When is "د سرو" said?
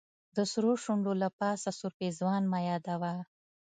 0.35-0.73